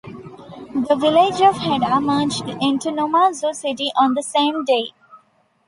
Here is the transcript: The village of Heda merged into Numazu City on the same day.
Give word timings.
The 0.81 0.95
village 0.99 1.39
of 1.41 1.57
Heda 1.57 2.01
merged 2.03 2.49
into 2.59 2.89
Numazu 2.89 3.53
City 3.53 3.91
on 3.95 4.15
the 4.15 4.23
same 4.23 4.65
day. 4.65 4.93